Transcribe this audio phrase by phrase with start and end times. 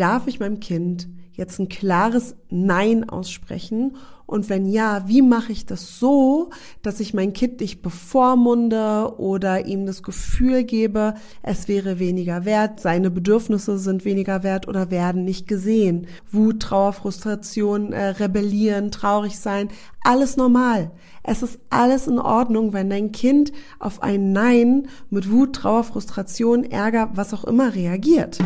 [0.00, 3.96] darf ich meinem Kind jetzt ein klares Nein aussprechen?
[4.30, 6.50] Und wenn ja, wie mache ich das so,
[6.82, 12.78] dass ich mein Kind nicht bevormunde oder ihm das Gefühl gebe, es wäre weniger wert,
[12.78, 16.06] seine Bedürfnisse sind weniger wert oder werden nicht gesehen.
[16.30, 19.68] Wut, Trauer, Frustration, äh, rebellieren, traurig sein,
[20.04, 20.92] alles normal.
[21.24, 26.62] Es ist alles in Ordnung, wenn dein Kind auf ein Nein mit Wut, Trauer, Frustration,
[26.62, 28.38] Ärger, was auch immer reagiert.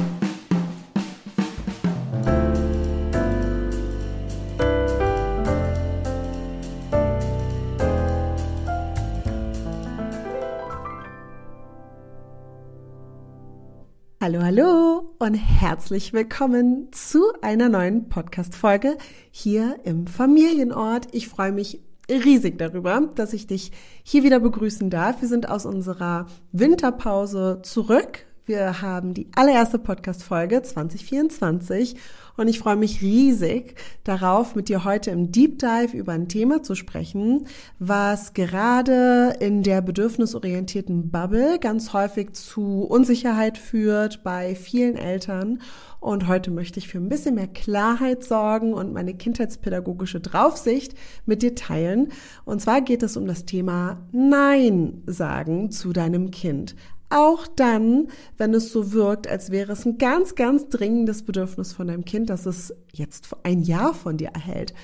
[14.25, 18.97] Hallo, hallo und herzlich willkommen zu einer neuen Podcast-Folge
[19.31, 21.09] hier im Familienort.
[21.13, 23.71] Ich freue mich riesig darüber, dass ich dich
[24.03, 25.21] hier wieder begrüßen darf.
[25.21, 28.25] Wir sind aus unserer Winterpause zurück.
[28.47, 31.97] Wir haben die allererste Podcast-Folge 2024
[32.37, 36.63] und ich freue mich riesig darauf, mit dir heute im Deep Dive über ein Thema
[36.63, 37.47] zu sprechen,
[37.79, 45.63] was gerade in der bedürfnisorientierten Bubble ganz häufig zu Unsicherheit führt bei vielen Eltern.
[46.01, 50.93] Und heute möchte ich für ein bisschen mehr Klarheit sorgen und meine kindheitspädagogische Draufsicht
[51.25, 52.13] mit dir teilen.
[52.45, 56.77] Und zwar geht es um das Thema Nein sagen zu deinem Kind.
[57.15, 61.87] Auch dann, wenn es so wirkt, als wäre es ein ganz, ganz dringendes Bedürfnis von
[61.87, 64.75] deinem Kind, dass es jetzt ein Jahr von dir erhält.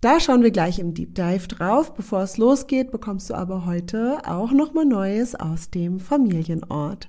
[0.00, 1.92] Da schauen wir gleich im Deep Dive drauf.
[1.94, 7.08] Bevor es losgeht, bekommst du aber heute auch nochmal Neues aus dem Familienort.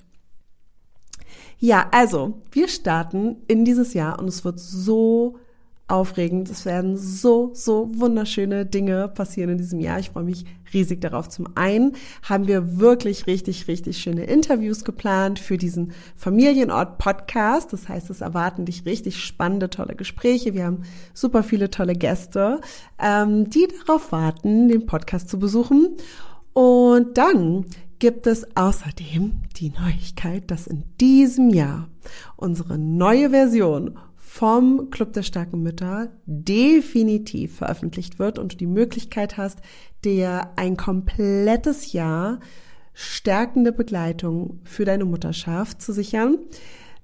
[1.59, 5.37] Ja, also, wir starten in dieses Jahr und es wird so
[5.87, 6.49] aufregend.
[6.49, 9.99] Es werden so, so wunderschöne Dinge passieren in diesem Jahr.
[9.99, 11.29] Ich freue mich riesig darauf.
[11.29, 17.73] Zum einen haben wir wirklich richtig, richtig schöne Interviews geplant für diesen Familienort-Podcast.
[17.73, 20.53] Das heißt, es erwarten dich richtig spannende, tolle Gespräche.
[20.53, 22.61] Wir haben super viele tolle Gäste,
[22.99, 25.97] ähm, die darauf warten, den Podcast zu besuchen.
[26.53, 27.65] Und dann
[27.99, 31.89] gibt es außerdem die Neuigkeit, dass in diesem Jahr
[32.35, 33.97] unsere neue Version
[34.33, 39.59] vom Club der starken Mütter definitiv veröffentlicht wird und du die Möglichkeit hast,
[40.03, 42.39] dir ein komplettes Jahr
[42.95, 46.39] stärkende Begleitung für deine Mutterschaft zu sichern.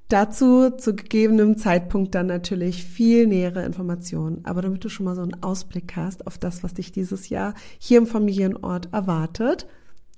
[0.08, 4.44] Dazu zu gegebenem Zeitpunkt dann natürlich viel nähere Informationen.
[4.46, 7.54] Aber damit du schon mal so einen Ausblick hast auf das, was dich dieses Jahr
[7.78, 9.68] hier im Familienort erwartet,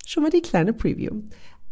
[0.06, 1.24] schon mal die kleine Preview.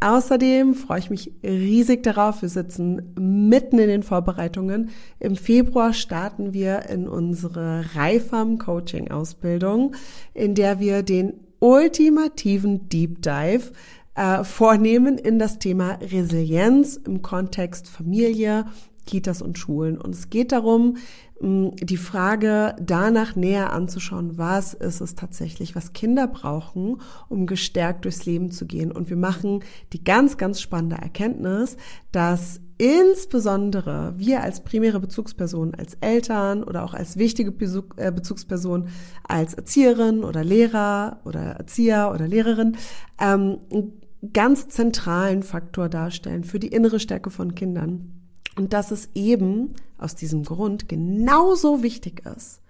[0.01, 2.41] Außerdem freue ich mich riesig darauf.
[2.41, 4.91] Wir sitzen mitten in den Vorbereitungen.
[5.19, 9.95] Im Februar starten wir in unsere Reifam Coaching Ausbildung,
[10.33, 13.71] in der wir den ultimativen Deep Dive
[14.15, 18.67] äh, vornehmen in das Thema Resilienz im Kontext Familie,
[19.05, 19.97] Kitas und Schulen.
[19.97, 20.95] Und es geht darum,
[21.41, 28.25] die Frage danach näher anzuschauen, was ist es tatsächlich, was Kinder brauchen, um gestärkt durchs
[28.25, 28.91] Leben zu gehen.
[28.91, 29.63] Und wir machen
[29.93, 31.77] die ganz, ganz spannende Erkenntnis,
[32.11, 37.53] dass insbesondere wir als primäre Bezugsperson, als Eltern oder auch als wichtige
[37.95, 38.89] äh, Bezugsperson,
[39.23, 42.75] als Erzieherin oder Lehrer oder Erzieher oder Lehrerin,
[43.17, 44.01] ähm, einen
[44.33, 48.19] ganz zentralen Faktor darstellen für die innere Stärke von Kindern.
[48.55, 52.61] Und dass es eben aus diesem Grund genauso wichtig ist,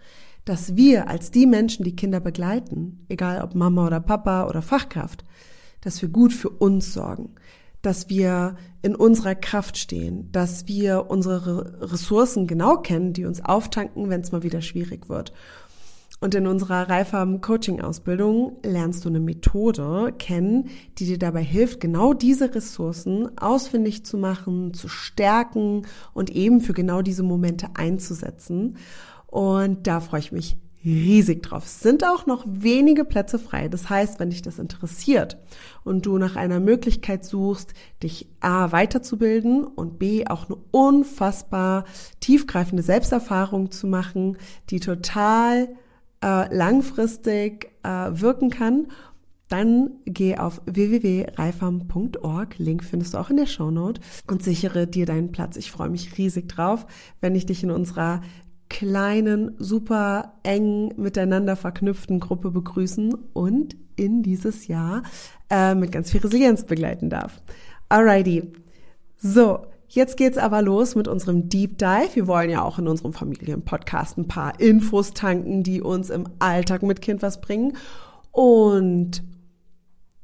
[0.46, 5.24] dass wir als die Menschen, die Kinder begleiten, egal ob Mama oder Papa oder Fachkraft,
[5.82, 7.36] dass wir gut für uns sorgen,
[7.82, 14.10] dass wir in unserer Kraft stehen, dass wir unsere Ressourcen genau kennen, die uns auftanken,
[14.10, 15.34] wenn es mal wieder schwierig wird
[16.20, 21.80] und in unserer Reifam Coaching Ausbildung lernst du eine Methode kennen, die dir dabei hilft,
[21.80, 28.78] genau diese Ressourcen ausfindig zu machen, zu stärken und eben für genau diese Momente einzusetzen.
[29.28, 31.66] Und da freue ich mich riesig drauf.
[31.66, 33.68] Es sind auch noch wenige Plätze frei.
[33.68, 35.38] Das heißt, wenn dich das interessiert
[35.84, 41.84] und du nach einer Möglichkeit suchst, dich A weiterzubilden und B auch eine unfassbar
[42.22, 44.38] tiefgreifende Selbsterfahrung zu machen,
[44.70, 45.68] die total
[46.24, 48.88] äh, langfristig äh, wirken kann,
[49.48, 52.58] dann geh auf www.reifam.org.
[52.60, 55.58] Link findest du auch in der Shownote und sichere dir deinen Platz.
[55.58, 56.86] Ich freue mich riesig drauf,
[57.20, 58.22] wenn ich dich in unserer
[58.70, 65.02] kleinen, super eng miteinander verknüpften Gruppe begrüßen und in dieses Jahr
[65.50, 67.42] äh, mit ganz viel Resilienz begleiten darf.
[67.90, 68.52] Alrighty.
[69.18, 72.14] So, Jetzt geht's aber los mit unserem Deep Dive.
[72.14, 76.84] Wir wollen ja auch in unserem Familienpodcast ein paar Infos tanken, die uns im Alltag
[76.84, 77.76] mit Kind was bringen.
[78.32, 79.24] Und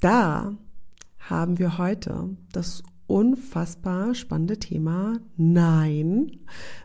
[0.02, 0.54] da
[1.18, 6.32] haben wir heute das unfassbar spannende Thema Nein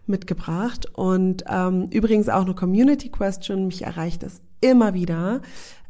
[0.06, 0.86] mitgebracht.
[0.94, 3.66] Und ähm, übrigens auch eine Community Question.
[3.66, 5.42] Mich erreicht das immer wieder,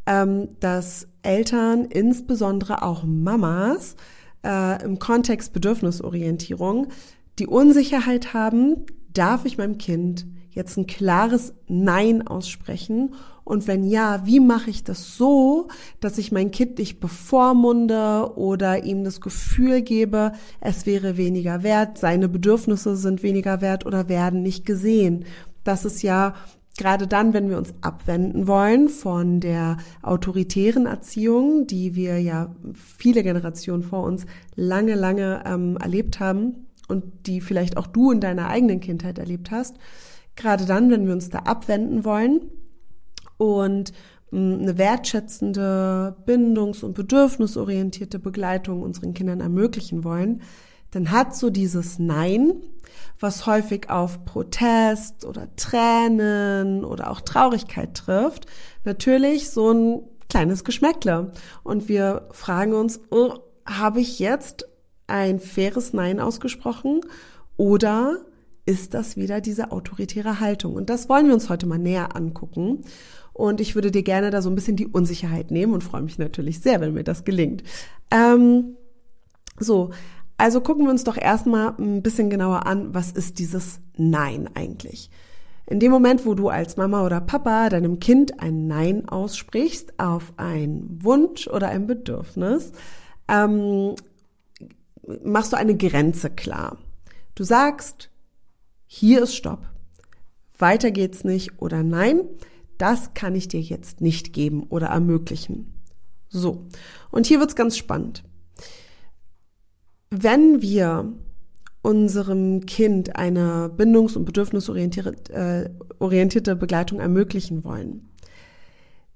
[0.07, 3.95] ähm, dass Eltern, insbesondere auch Mamas,
[4.45, 6.89] äh, im Kontext Bedürfnisorientierung
[7.39, 13.15] die Unsicherheit haben, darf ich meinem Kind jetzt ein klares Nein aussprechen?
[13.45, 15.69] Und wenn ja, wie mache ich das so,
[16.01, 21.99] dass ich mein Kind nicht bevormunde oder ihm das Gefühl gebe, es wäre weniger wert,
[21.99, 25.25] seine Bedürfnisse sind weniger wert oder werden nicht gesehen?
[25.65, 26.35] Das ist ja
[26.77, 33.23] gerade dann, wenn wir uns abwenden wollen von der autoritären Erziehung, die wir ja viele
[33.23, 38.49] Generationen vor uns lange, lange ähm, erlebt haben und die vielleicht auch du in deiner
[38.49, 39.77] eigenen Kindheit erlebt hast,
[40.37, 42.41] gerade dann, wenn wir uns da abwenden wollen
[43.37, 43.93] und
[44.31, 50.43] hm, eine wertschätzende, bindungs- und bedürfnisorientierte Begleitung unseren Kindern ermöglichen wollen,
[50.91, 52.55] dann hat so dieses Nein,
[53.19, 58.47] was häufig auf Protest oder Tränen oder auch Traurigkeit trifft,
[58.85, 61.33] natürlich so ein kleines Geschmäckle.
[61.63, 63.35] Und wir fragen uns, oh,
[63.67, 64.67] habe ich jetzt
[65.07, 67.03] ein faires Nein ausgesprochen
[67.57, 68.19] oder
[68.65, 70.75] ist das wieder diese autoritäre Haltung?
[70.75, 72.85] Und das wollen wir uns heute mal näher angucken.
[73.33, 76.19] Und ich würde dir gerne da so ein bisschen die Unsicherheit nehmen und freue mich
[76.19, 77.63] natürlich sehr, wenn mir das gelingt.
[78.11, 78.77] Ähm,
[79.59, 79.91] so,
[80.41, 85.11] also gucken wir uns doch erstmal ein bisschen genauer an, was ist dieses Nein eigentlich?
[85.67, 90.33] In dem Moment, wo du als Mama oder Papa deinem Kind ein Nein aussprichst auf
[90.39, 92.73] einen Wunsch oder ein Bedürfnis,
[93.29, 93.95] ähm,
[95.23, 96.79] machst du eine Grenze klar.
[97.35, 98.11] Du sagst,
[98.87, 99.69] hier ist Stopp,
[100.59, 102.23] weiter geht's nicht oder nein,
[102.79, 105.75] das kann ich dir jetzt nicht geben oder ermöglichen.
[106.31, 106.67] So,
[107.11, 108.25] und hier wird's ganz spannend.
[110.11, 111.13] Wenn wir
[111.83, 115.71] unserem Kind eine bindungs- und bedürfnisorientierte
[116.51, 118.11] äh, Begleitung ermöglichen wollen,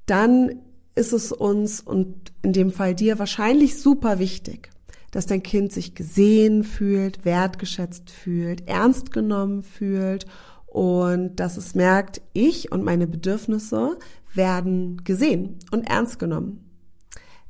[0.07, 0.61] dann
[0.95, 4.71] ist es uns und in dem Fall dir wahrscheinlich super wichtig,
[5.11, 10.27] dass dein Kind sich gesehen fühlt, wertgeschätzt fühlt, ernst genommen fühlt
[10.67, 13.99] und dass es merkt, ich und meine Bedürfnisse
[14.33, 16.61] werden gesehen und ernst genommen.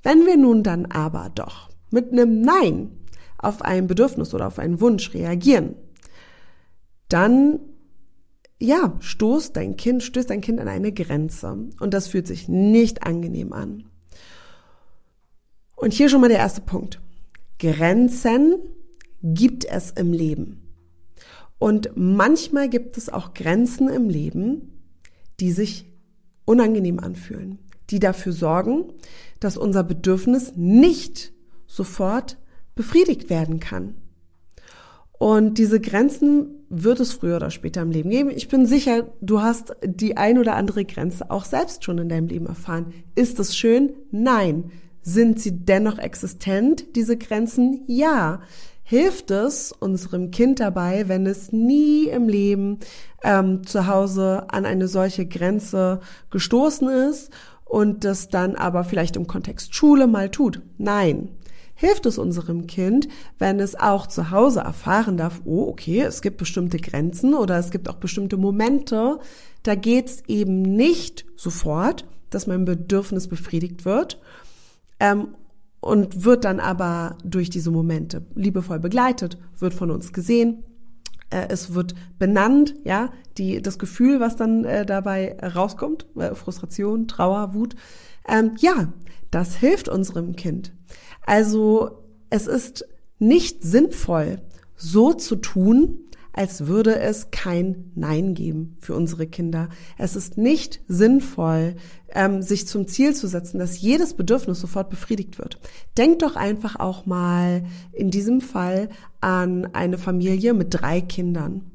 [0.03, 2.91] Wenn wir nun dann aber doch mit einem Nein
[3.45, 5.75] auf ein Bedürfnis oder auf einen Wunsch reagieren,
[7.09, 7.61] dann
[8.61, 13.03] ja, stoßt dein Kind, stößt dein Kind an eine Grenze und das fühlt sich nicht
[13.03, 13.85] angenehm an.
[15.77, 17.01] Und hier schon mal der erste Punkt.
[17.59, 18.57] Grenzen
[19.23, 20.63] gibt es im Leben.
[21.59, 24.73] Und manchmal gibt es auch Grenzen im Leben,
[25.41, 25.87] die sich
[26.45, 27.59] unangenehm anfühlen,
[27.91, 28.93] die dafür sorgen,
[29.41, 31.33] dass unser Bedürfnis nicht
[31.67, 32.39] sofort
[32.75, 33.95] befriedigt werden kann.
[35.19, 38.31] Und diese Grenzen wird es früher oder später im Leben geben.
[38.31, 42.27] Ich bin sicher, du hast die ein oder andere Grenze auch selbst schon in deinem
[42.27, 42.93] Leben erfahren.
[43.15, 43.95] Ist es schön?
[44.11, 44.71] Nein.
[45.03, 47.85] Sind sie dennoch existent, diese Grenzen?
[47.87, 48.41] Ja.
[48.83, 52.81] Hilft es unserem Kind dabei, wenn es nie im Leben
[53.23, 56.01] ähm, zu Hause an eine solche Grenze
[56.31, 57.31] gestoßen ist
[57.65, 60.61] und das dann aber vielleicht im Kontext Schule mal tut?
[60.77, 61.31] Nein
[61.75, 66.37] hilft es unserem Kind, wenn es auch zu Hause erfahren darf, oh, okay, es gibt
[66.37, 69.19] bestimmte Grenzen oder es gibt auch bestimmte Momente,
[69.63, 74.21] da geht's eben nicht sofort, dass mein Bedürfnis befriedigt wird.
[75.01, 75.29] Ähm,
[75.81, 80.65] und wird dann aber durch diese Momente liebevoll begleitet, wird von uns gesehen,
[81.29, 87.09] äh, es wird benannt, ja, die, das Gefühl, was dann äh, dabei rauskommt, äh, Frustration,
[87.09, 87.75] Trauer, Wut.
[88.27, 88.93] Ähm, ja,
[89.31, 90.73] das hilft unserem Kind.
[91.27, 92.87] Also es ist
[93.19, 94.41] nicht sinnvoll,
[94.77, 95.99] so zu tun,
[96.35, 99.69] als würde es kein Nein geben für unsere Kinder.
[99.97, 101.77] Es ist nicht sinnvoll,
[102.13, 105.61] ähm, sich zum Ziel zu setzen, dass jedes Bedürfnis sofort befriedigt wird.
[105.97, 108.89] Denk doch einfach auch mal in diesem Fall
[109.21, 111.71] an eine Familie mit drei Kindern.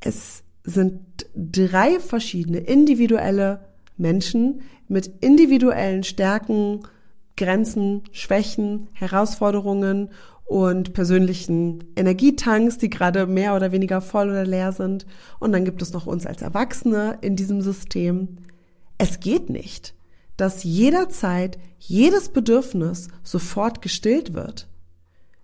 [0.00, 1.00] Es sind
[1.36, 3.66] drei verschiedene individuelle
[3.98, 6.80] Menschen mit individuellen Stärken,
[7.36, 10.10] Grenzen, Schwächen, Herausforderungen
[10.44, 15.06] und persönlichen Energietanks, die gerade mehr oder weniger voll oder leer sind.
[15.40, 18.36] Und dann gibt es noch uns als Erwachsene in diesem System.
[18.98, 19.94] Es geht nicht,
[20.36, 24.68] dass jederzeit jedes Bedürfnis sofort gestillt wird.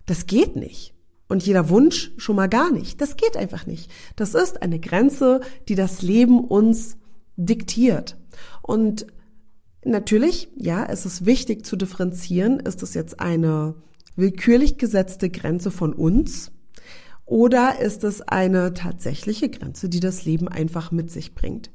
[0.05, 0.93] Das geht nicht.
[1.27, 2.99] Und jeder Wunsch schon mal gar nicht.
[2.99, 3.89] Das geht einfach nicht.
[4.17, 6.97] Das ist eine Grenze, die das Leben uns
[7.37, 8.17] diktiert.
[8.61, 9.07] Und
[9.83, 12.59] Natürlich, ja, es ist wichtig zu differenzieren.
[12.59, 13.75] Ist es jetzt eine
[14.15, 16.51] willkürlich gesetzte Grenze von uns
[17.25, 21.71] oder ist es eine tatsächliche Grenze, die das Leben einfach mit sich bringt?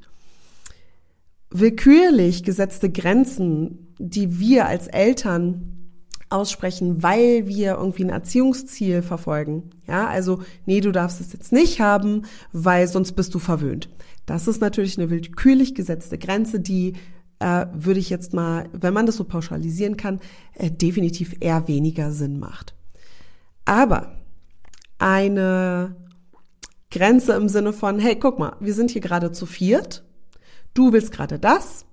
[1.49, 5.73] Willkürlich gesetzte Grenzen, die wir als Eltern
[6.29, 9.71] aussprechen, weil wir irgendwie ein Erziehungsziel verfolgen.
[9.87, 13.89] Ja, also, nee, du darfst es jetzt nicht haben, weil sonst bist du verwöhnt.
[14.25, 16.93] Das ist natürlich eine willkürlich gesetzte Grenze, die
[17.39, 20.19] äh, würde ich jetzt mal, wenn man das so pauschalisieren kann,
[20.53, 22.73] äh, definitiv eher weniger Sinn macht.
[23.65, 24.15] Aber
[24.97, 25.95] eine
[26.89, 30.03] Grenze im Sinne von, hey, guck mal, wir sind hier gerade zu viert,
[30.73, 31.85] du willst gerade das,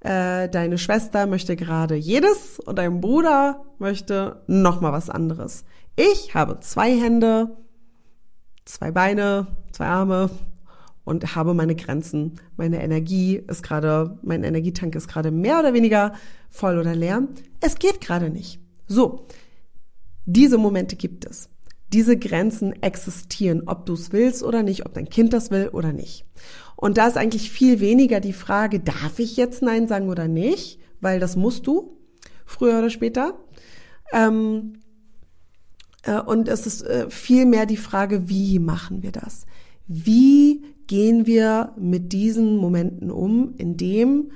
[0.00, 5.64] äh, deine Schwester möchte gerade jedes und dein Bruder möchte noch mal was anderes.
[5.96, 7.56] Ich habe zwei Hände,
[8.64, 10.30] zwei Beine, zwei Arme
[11.04, 12.40] und habe meine Grenzen.
[12.56, 16.12] Meine Energie ist gerade, mein Energietank ist gerade mehr oder weniger
[16.50, 17.26] voll oder leer.
[17.60, 18.60] Es geht gerade nicht.
[18.86, 19.26] So,
[20.24, 21.48] diese Momente gibt es.
[21.92, 25.92] Diese Grenzen existieren, ob du es willst oder nicht, ob dein Kind das will oder
[25.92, 26.24] nicht.
[26.76, 30.80] Und da ist eigentlich viel weniger die Frage, darf ich jetzt Nein sagen oder nicht?
[31.00, 31.98] Weil das musst du,
[32.46, 33.38] früher oder später.
[34.12, 34.78] Ähm,
[36.02, 39.44] äh, und es ist äh, viel mehr die Frage, wie machen wir das?
[39.86, 44.30] Wie gehen wir mit diesen Momenten um, in dem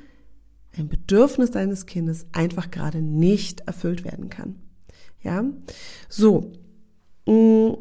[0.74, 4.54] ein Bedürfnis deines Kindes einfach gerade nicht erfüllt werden kann?
[5.22, 5.44] Ja,
[6.08, 6.52] so.
[7.26, 7.74] Mm,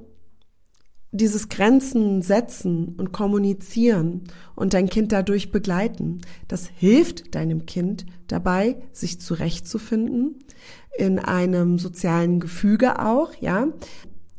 [1.13, 4.23] dieses Grenzen setzen und kommunizieren
[4.55, 10.43] und dein Kind dadurch begleiten, das hilft deinem Kind dabei, sich zurechtzufinden
[10.97, 13.69] in einem sozialen Gefüge auch, ja.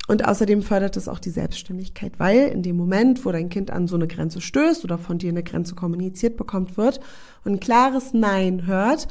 [0.07, 3.89] Und außerdem fördert es auch die Selbstständigkeit, weil in dem Moment, wo dein Kind an
[3.89, 7.01] so eine Grenze stößt oder von dir eine Grenze kommuniziert bekommt wird
[7.45, 9.09] und ein klares Nein hört,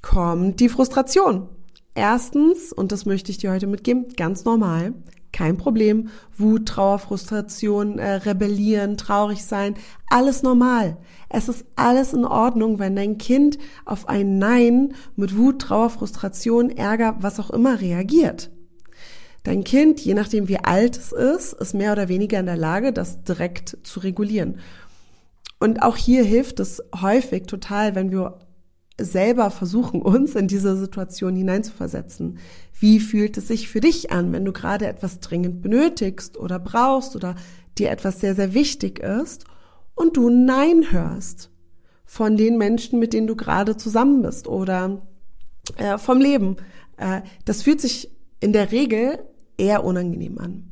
[0.00, 1.48] kommt die Frustration.
[1.94, 4.94] Erstens, und das möchte ich dir heute mitgeben, ganz normal,
[5.32, 6.08] kein Problem.
[6.36, 9.74] Wut, Trauer, Frustration, äh, rebellieren, traurig sein,
[10.08, 10.98] alles normal.
[11.28, 16.70] Es ist alles in Ordnung, wenn dein Kind auf ein Nein mit Wut, Trauer, Frustration,
[16.70, 18.50] Ärger, was auch immer reagiert.
[19.42, 22.92] Dein Kind, je nachdem wie alt es ist, ist mehr oder weniger in der Lage,
[22.92, 24.58] das direkt zu regulieren.
[25.58, 28.38] Und auch hier hilft es häufig total, wenn wir
[29.00, 32.38] selber versuchen, uns in diese Situation hineinzuversetzen.
[32.78, 37.16] Wie fühlt es sich für dich an, wenn du gerade etwas dringend benötigst oder brauchst
[37.16, 37.34] oder
[37.78, 39.44] dir etwas sehr, sehr wichtig ist
[39.94, 41.50] und du Nein hörst
[42.04, 45.02] von den Menschen, mit denen du gerade zusammen bist oder
[45.76, 46.56] äh, vom Leben.
[46.96, 49.18] Äh, das fühlt sich in der Regel
[49.62, 50.64] eher unangenehm an.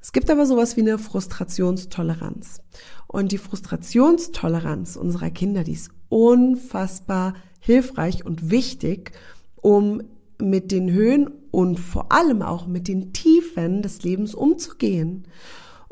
[0.00, 2.62] Es gibt aber sowas wie eine Frustrationstoleranz.
[3.06, 9.12] Und die Frustrationstoleranz unserer Kinder, die ist unfassbar hilfreich und wichtig,
[9.56, 10.02] um
[10.40, 15.26] mit den Höhen und vor allem auch mit den Tiefen des Lebens umzugehen.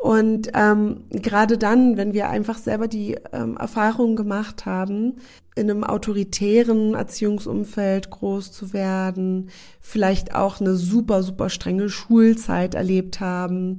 [0.05, 5.15] Und ähm, gerade dann, wenn wir einfach selber die ähm, Erfahrung gemacht haben,
[5.57, 9.49] in einem autoritären Erziehungsumfeld groß zu werden,
[9.81, 13.79] vielleicht auch eine super, super strenge Schulzeit erlebt haben,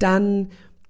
[0.00, 0.48] dann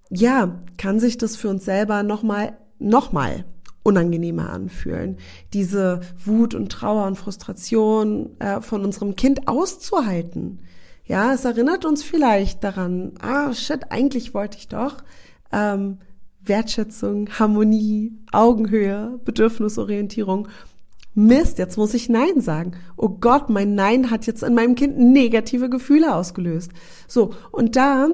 [0.09, 3.45] ja, kann sich das für uns selber nochmal, nochmal
[3.83, 5.19] unangenehmer anfühlen.
[5.53, 10.61] Diese Wut und Trauer und Frustration äh, von unserem Kind auszuhalten.
[11.11, 14.99] Ja, es erinnert uns vielleicht daran, ah, shit, eigentlich wollte ich doch
[15.51, 15.99] ähm,
[16.41, 20.47] Wertschätzung, Harmonie, Augenhöhe, Bedürfnisorientierung.
[21.15, 22.77] Mist, jetzt muss ich Nein sagen.
[22.97, 26.71] Oh Gott, mein Nein hat jetzt in meinem Kind negative Gefühle ausgelöst.
[27.09, 28.11] So, und da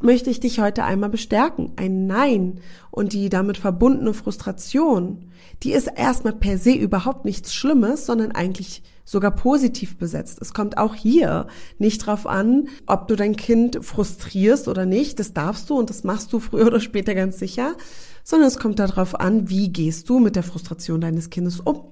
[0.00, 1.74] möchte ich dich heute einmal bestärken.
[1.76, 2.58] Ein Nein
[2.90, 5.30] und die damit verbundene Frustration,
[5.62, 10.38] die ist erstmal per se überhaupt nichts Schlimmes, sondern eigentlich sogar positiv besetzt.
[10.40, 11.46] Es kommt auch hier
[11.78, 15.18] nicht drauf an, ob du dein Kind frustrierst oder nicht.
[15.18, 17.74] Das darfst du und das machst du früher oder später ganz sicher.
[18.22, 21.84] Sondern es kommt darauf an, wie gehst du mit der Frustration deines Kindes um?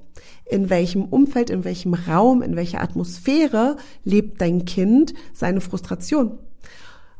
[0.46, 6.38] In welchem Umfeld, in welchem Raum, in welcher Atmosphäre lebt dein Kind seine Frustration?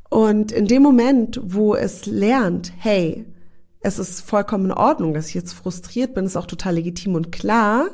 [0.09, 3.25] Und in dem Moment, wo es lernt, hey,
[3.81, 7.33] es ist vollkommen in Ordnung, dass ich jetzt frustriert bin, ist auch total legitim und
[7.33, 7.89] klar.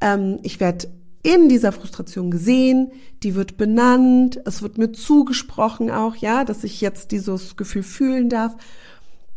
[0.00, 0.88] Ähm, ich werde
[1.22, 6.80] in dieser Frustration gesehen, die wird benannt, es wird mir zugesprochen auch, ja, dass ich
[6.80, 8.56] jetzt dieses Gefühl fühlen darf.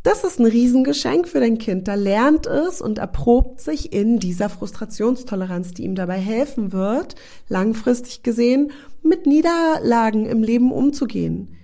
[0.03, 1.87] Das ist ein Riesengeschenk für dein Kind.
[1.87, 7.15] Da lernt es und erprobt sich in dieser Frustrationstoleranz, die ihm dabei helfen wird,
[7.49, 8.71] langfristig gesehen,
[9.03, 11.55] mit Niederlagen im Leben umzugehen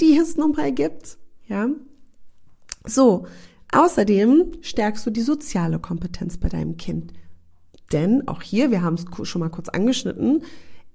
[0.00, 1.18] die es nun mal gibt.
[1.46, 1.68] Ja.
[2.84, 3.26] So.
[3.72, 7.12] Außerdem stärkst du die soziale Kompetenz bei deinem Kind.
[7.92, 10.42] Denn auch hier, wir haben es schon mal kurz angeschnitten,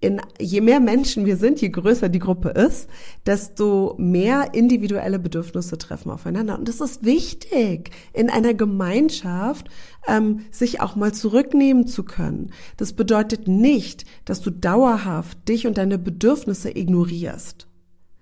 [0.02, 2.90] in, je mehr Menschen wir sind, je größer die Gruppe ist,
[3.28, 6.58] desto mehr individuelle Bedürfnisse treffen aufeinander.
[6.58, 9.70] Und das ist wichtig, in einer Gemeinschaft
[10.08, 12.52] ähm, sich auch mal zurücknehmen zu können.
[12.78, 17.68] Das bedeutet nicht, dass du dauerhaft dich und deine Bedürfnisse ignorierst,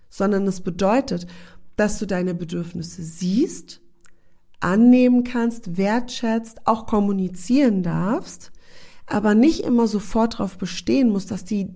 [0.10, 1.28] sondern es bedeutet,
[1.78, 3.80] dass du deine Bedürfnisse siehst,
[4.60, 8.52] annehmen kannst, wertschätzt, auch kommunizieren darfst
[9.10, 11.70] aber nicht immer sofort darauf bestehen muss, dass die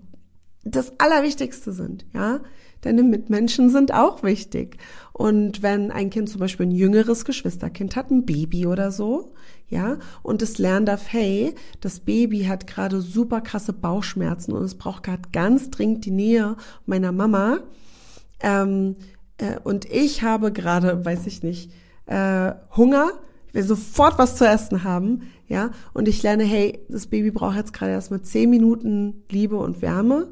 [0.63, 2.39] das Allerwichtigste sind, ja.
[2.81, 4.77] Deine Mitmenschen sind auch wichtig.
[5.13, 9.33] Und wenn ein Kind zum Beispiel ein jüngeres Geschwisterkind hat, ein Baby oder so,
[9.69, 14.75] ja, und es lernen darf, hey, das Baby hat gerade super krasse Bauchschmerzen und es
[14.75, 17.59] braucht gerade ganz dringend die Nähe meiner Mama.
[18.41, 18.97] Ähm,
[19.37, 21.71] äh, und ich habe gerade, weiß ich nicht,
[22.05, 23.11] äh, Hunger,
[23.53, 27.73] will sofort was zu essen haben, ja, und ich lerne, hey, das Baby braucht jetzt
[27.73, 30.31] gerade erstmal zehn Minuten Liebe und Wärme.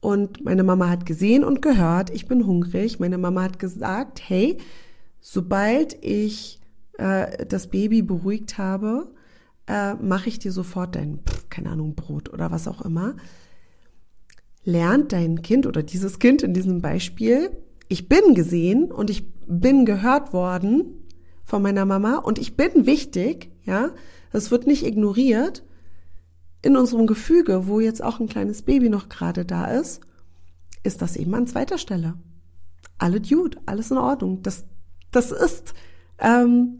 [0.00, 3.00] Und meine Mama hat gesehen und gehört, ich bin hungrig.
[3.00, 4.56] Meine Mama hat gesagt, hey,
[5.20, 6.60] sobald ich
[6.98, 9.12] äh, das Baby beruhigt habe,
[9.66, 13.16] äh, mache ich dir sofort dein, pf, keine Ahnung, Brot oder was auch immer.
[14.64, 17.50] Lernt dein Kind oder dieses Kind in diesem Beispiel,
[17.88, 20.99] ich bin gesehen und ich bin gehört worden
[21.50, 23.90] von meiner Mama und ich bin wichtig, ja,
[24.32, 25.64] das wird nicht ignoriert
[26.62, 30.00] in unserem Gefüge, wo jetzt auch ein kleines Baby noch gerade da ist,
[30.84, 32.14] ist das eben an zweiter Stelle.
[32.98, 34.42] Alle Dude, alles in Ordnung.
[34.42, 34.64] Das,
[35.10, 35.74] das ist,
[36.18, 36.78] ähm,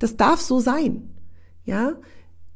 [0.00, 1.10] das darf so sein,
[1.64, 1.94] ja.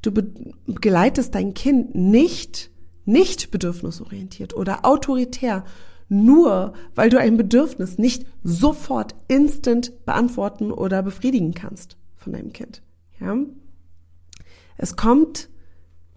[0.03, 2.71] Du begleitest dein Kind nicht,
[3.05, 5.65] nicht bedürfnisorientiert oder autoritär,
[6.09, 12.83] nur weil du ein Bedürfnis nicht sofort instant beantworten oder befriedigen kannst von deinem Kind.
[13.21, 13.37] Ja?
[14.77, 15.49] Es kommt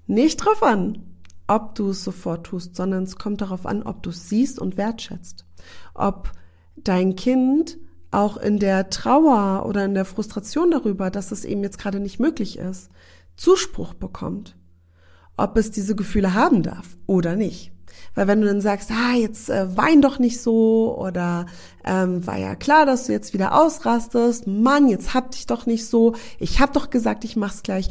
[0.07, 1.03] nicht drauf an,
[1.47, 4.77] ob du es sofort tust, sondern es kommt darauf an, ob du es siehst und
[4.77, 5.45] wertschätzt.
[5.93, 6.31] Ob
[6.75, 7.77] dein Kind
[8.11, 12.19] auch in der Trauer oder in der Frustration darüber, dass es eben jetzt gerade nicht
[12.19, 12.89] möglich ist,
[13.35, 14.55] Zuspruch bekommt.
[15.37, 17.71] Ob es diese Gefühle haben darf oder nicht.
[18.15, 21.45] Weil wenn du dann sagst, ah, jetzt äh, wein doch nicht so oder
[21.85, 25.85] ähm, war ja klar, dass du jetzt wieder ausrastest, Mann, jetzt hab dich doch nicht
[25.85, 27.89] so, ich hab doch gesagt, ich mach's gleich.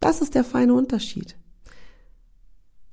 [0.00, 1.36] Das ist der feine Unterschied.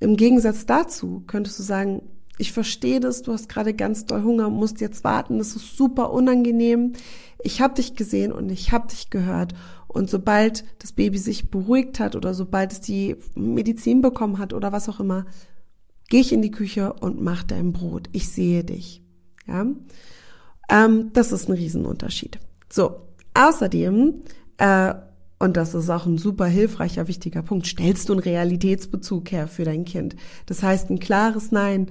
[0.00, 2.02] Im Gegensatz dazu könntest du sagen,
[2.38, 6.12] ich verstehe das, du hast gerade ganz doll Hunger, musst jetzt warten, das ist super
[6.12, 6.92] unangenehm.
[7.42, 9.54] Ich habe dich gesehen und ich habe dich gehört.
[9.88, 14.72] Und sobald das Baby sich beruhigt hat oder sobald es die Medizin bekommen hat oder
[14.72, 15.24] was auch immer,
[16.08, 18.08] Geh ich in die Küche und mach dein Brot.
[18.12, 19.02] Ich sehe dich.
[19.46, 19.66] Ja,
[20.68, 22.38] ähm, das ist ein Riesenunterschied.
[22.68, 23.00] So,
[23.34, 24.22] außerdem
[24.58, 24.94] äh,
[25.38, 29.64] und das ist auch ein super hilfreicher, wichtiger Punkt, stellst du einen Realitätsbezug her für
[29.64, 30.16] dein Kind.
[30.46, 31.88] Das heißt, ein klares Nein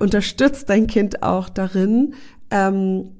[0.00, 2.14] unterstützt dein Kind auch darin,
[2.50, 3.12] ähm,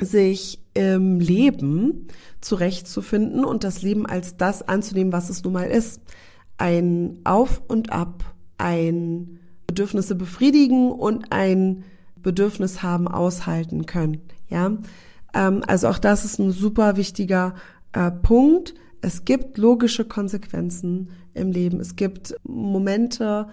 [0.00, 2.08] sich im Leben
[2.40, 6.02] zurechtzufinden und das Leben als das anzunehmen, was es nun mal ist.
[6.58, 9.38] Ein Auf und Ab, ein
[9.74, 11.82] Bedürfnisse befriedigen und ein
[12.22, 14.20] Bedürfnis haben aushalten können.
[14.48, 14.78] Ja,
[15.34, 17.56] ähm, also auch das ist ein super wichtiger
[17.92, 18.74] äh, Punkt.
[19.00, 21.80] Es gibt logische Konsequenzen im Leben.
[21.80, 23.48] Es gibt Momente,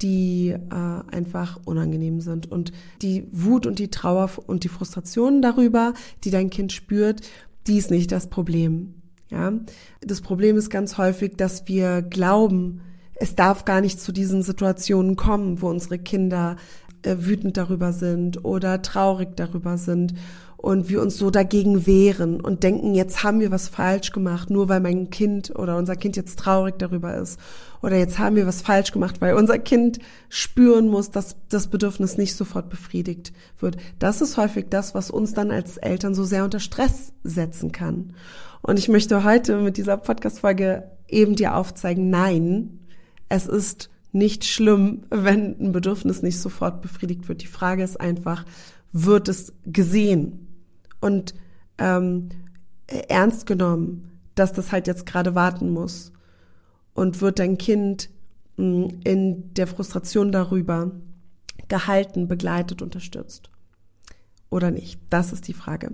[0.00, 2.50] die äh, einfach unangenehm sind.
[2.50, 2.70] Und
[3.02, 7.20] die Wut und die Trauer und die Frustration darüber, die dein Kind spürt,
[7.66, 8.94] die ist nicht das Problem.
[9.28, 9.52] Ja,
[10.00, 12.82] das Problem ist ganz häufig, dass wir glauben,
[13.14, 16.56] es darf gar nicht zu diesen Situationen kommen, wo unsere Kinder
[17.02, 20.14] äh, wütend darüber sind oder traurig darüber sind
[20.64, 24.70] und wir uns so dagegen wehren und denken, jetzt haben wir was falsch gemacht, nur
[24.70, 27.38] weil mein Kind oder unser Kind jetzt traurig darüber ist.
[27.82, 29.98] Oder jetzt haben wir was falsch gemacht, weil unser Kind
[30.30, 33.76] spüren muss, dass das Bedürfnis nicht sofort befriedigt wird.
[33.98, 38.14] Das ist häufig das, was uns dann als Eltern so sehr unter Stress setzen kann.
[38.62, 42.78] Und ich möchte heute mit dieser Podcast-Folge eben dir aufzeigen, nein,
[43.34, 47.42] es ist nicht schlimm, wenn ein Bedürfnis nicht sofort befriedigt wird.
[47.42, 48.44] Die Frage ist einfach,
[48.92, 50.46] wird es gesehen
[51.00, 51.34] und
[51.78, 52.28] ähm,
[52.86, 56.12] ernst genommen, dass das halt jetzt gerade warten muss?
[56.94, 58.08] Und wird dein Kind
[58.56, 60.92] mh, hm, in der Frustration darüber
[61.66, 63.50] gehalten, begleitet, unterstützt?
[64.48, 65.00] Oder nicht?
[65.10, 65.90] Das ist die Frage.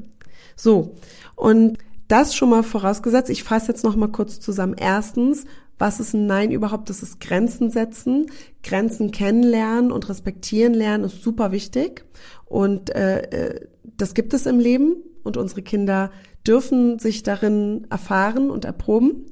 [0.56, 0.96] So,
[1.36, 3.30] und das schon mal vorausgesetzt.
[3.30, 4.74] Ich fasse jetzt noch mal kurz zusammen.
[4.76, 5.46] Erstens,
[5.80, 6.90] was ist ein Nein überhaupt?
[6.90, 8.26] Das ist Grenzen setzen,
[8.62, 12.04] Grenzen kennenlernen und respektieren lernen ist super wichtig.
[12.44, 13.66] Und äh, äh,
[13.96, 16.10] das gibt es im Leben und unsere Kinder
[16.46, 19.26] dürfen sich darin erfahren und erproben.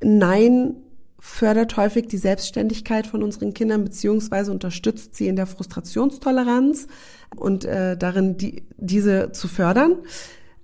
[0.00, 0.76] Nein
[1.18, 6.86] fördert häufig die Selbstständigkeit von unseren Kindern beziehungsweise unterstützt sie in der Frustrationstoleranz
[7.36, 9.96] und äh, darin, die, diese zu fördern.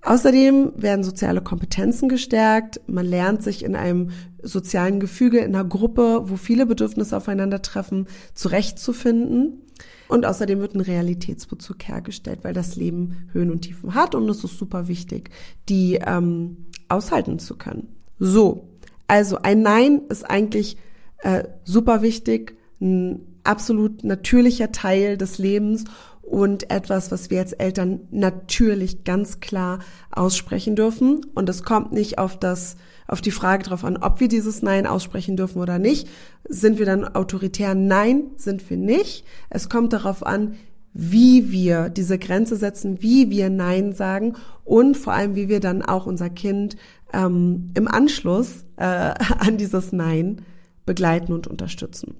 [0.01, 2.79] Außerdem werden soziale Kompetenzen gestärkt.
[2.87, 9.61] Man lernt sich in einem sozialen Gefüge, in einer Gruppe, wo viele Bedürfnisse aufeinandertreffen, zurechtzufinden.
[10.07, 14.43] Und außerdem wird ein Realitätsbezug hergestellt, weil das Leben Höhen und Tiefen hat und es
[14.43, 15.29] ist super wichtig,
[15.69, 17.89] die ähm, aushalten zu können.
[18.17, 18.69] So,
[19.07, 20.77] also ein Nein ist eigentlich
[21.19, 25.85] äh, super wichtig, ein absolut natürlicher Teil des Lebens
[26.29, 29.79] und etwas, was wir als Eltern natürlich ganz klar
[30.11, 31.25] aussprechen dürfen.
[31.33, 34.85] Und es kommt nicht auf das, auf die Frage drauf an, ob wir dieses Nein
[34.85, 36.07] aussprechen dürfen oder nicht.
[36.47, 37.73] Sind wir dann autoritär?
[37.73, 39.25] Nein, sind wir nicht.
[39.49, 40.55] Es kommt darauf an,
[40.93, 45.81] wie wir diese Grenze setzen, wie wir Nein sagen und vor allem, wie wir dann
[45.81, 46.77] auch unser Kind
[47.11, 48.83] ähm, im Anschluss äh,
[49.39, 50.43] an dieses Nein
[50.85, 52.15] begleiten und unterstützen.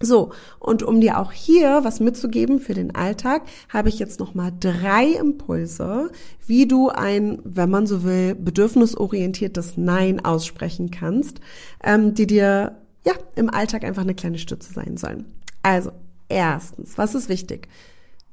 [0.00, 0.30] So,
[0.60, 5.06] und um dir auch hier was mitzugeben für den Alltag, habe ich jetzt nochmal drei
[5.06, 6.10] Impulse,
[6.46, 11.40] wie du ein, wenn man so will, bedürfnisorientiertes Nein aussprechen kannst,
[11.82, 15.26] ähm, die dir ja im Alltag einfach eine kleine Stütze sein sollen.
[15.62, 15.90] Also,
[16.28, 17.68] erstens, was ist wichtig?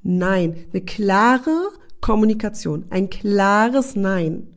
[0.04, 4.50] Nein, eine klare Kommunikation, ein klares Nein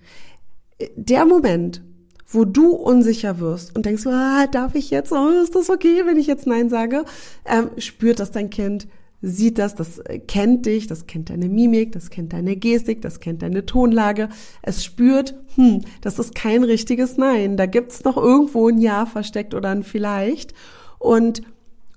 [0.97, 1.83] der Moment,
[2.31, 6.19] wo du unsicher wirst und denkst, ah, darf ich jetzt, oh, ist das okay, wenn
[6.19, 7.05] ich jetzt Nein sage,
[7.47, 8.87] ähm, spürt das dein Kind,
[9.23, 13.43] sieht das, das kennt dich, das kennt deine Mimik, das kennt deine Gestik, das kennt
[13.43, 14.29] deine Tonlage.
[14.63, 17.57] Es spürt, hm, das ist kein richtiges Nein.
[17.57, 20.55] Da gibt's noch irgendwo ein Ja versteckt oder ein Vielleicht.
[20.99, 21.43] Und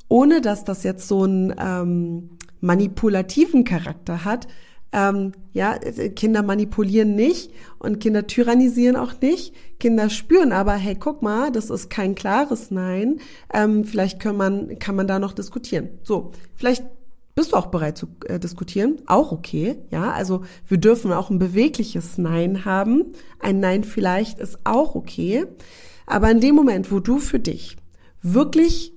[0.08, 4.48] ohne dass das jetzt so einen ähm, manipulativen Charakter hat,
[4.94, 5.78] ähm, ja,
[6.16, 9.54] Kinder manipulieren nicht und Kinder tyrannisieren auch nicht.
[9.80, 13.20] Kinder spüren aber, hey, guck mal, das ist kein klares Nein.
[13.54, 15.90] Ähm, vielleicht kann man, kann man da noch diskutieren.
[16.04, 16.84] So, vielleicht
[17.36, 19.02] bist du auch bereit zu äh, diskutieren.
[19.06, 20.12] Auch okay, ja.
[20.12, 23.14] Also wir dürfen auch ein bewegliches Nein haben.
[23.40, 25.46] Ein Nein vielleicht ist auch okay.
[26.06, 27.78] Aber in dem Moment, wo du für dich
[28.22, 28.94] wirklich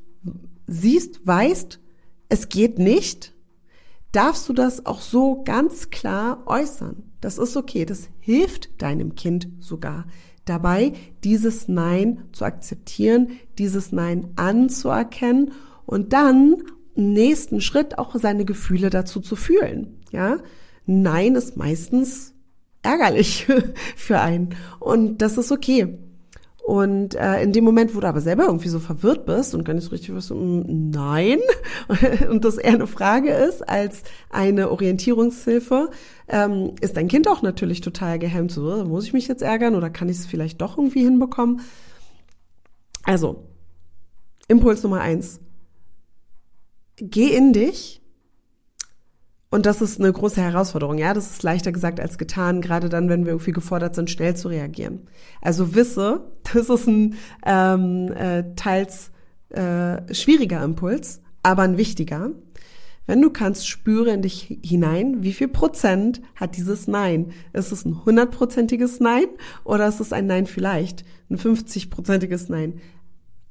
[0.66, 1.78] siehst, weißt,
[2.28, 3.34] es geht nicht,
[4.14, 7.03] darfst du das auch so ganz klar äußern.
[7.20, 7.85] Das ist okay.
[7.85, 10.07] Das hilft deinem Kind sogar
[10.44, 10.92] dabei,
[11.24, 15.53] dieses Nein zu akzeptieren, dieses Nein anzuerkennen
[15.87, 16.62] und dann
[16.94, 20.00] im nächsten Schritt auch seine Gefühle dazu zu fühlen.
[20.12, 20.38] Ja,
[20.87, 22.35] Nein ist meistens
[22.83, 23.46] ärgerlich
[23.96, 24.50] für einen
[24.81, 25.98] und das ist okay.
[26.64, 29.74] Und äh, in dem Moment, wo du aber selber irgendwie so verwirrt bist und gar
[29.74, 31.38] nicht so richtig was, mm, nein,
[32.31, 35.90] und das eher eine Frage ist als eine Orientierungshilfe,
[36.27, 38.50] ähm, ist dein Kind auch natürlich total gehemmt.
[38.50, 41.61] So, äh, muss ich mich jetzt ärgern oder kann ich es vielleicht doch irgendwie hinbekommen?
[43.03, 43.44] Also,
[44.48, 45.40] Impuls Nummer eins.
[46.96, 48.00] Geh in dich
[49.55, 50.99] und das ist eine große Herausforderung.
[50.99, 54.35] Ja, das ist leichter gesagt als getan, gerade dann, wenn wir irgendwie gefordert sind, schnell
[54.35, 55.07] zu reagieren.
[55.40, 57.14] Also wisse, das ist ein
[57.47, 59.12] ähm, äh, teils
[59.51, 62.33] äh, schwieriger Impuls, aber ein wichtiger.
[63.07, 67.31] Wenn du kannst, spüre in dich hinein, wie viel Prozent hat dieses Nein?
[67.53, 69.27] Ist es ein hundertprozentiges Nein
[69.62, 71.05] oder ist es ein Nein vielleicht?
[71.31, 72.81] Ein 50-prozentiges Nein?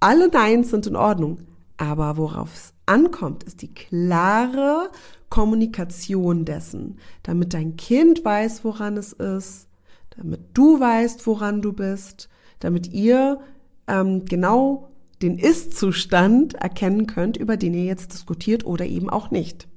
[0.01, 1.37] Alle Neins sind in Ordnung.
[1.77, 4.89] Aber worauf es ankommt, ist die klare
[5.33, 9.67] Kommunikation dessen, damit dein Kind weiß, woran es ist,
[10.15, 13.39] damit du weißt, woran du bist, damit ihr
[13.87, 14.91] ähm, genau
[15.23, 19.67] den Ist-Zustand erkennen könnt, über den ihr jetzt diskutiert oder eben auch nicht.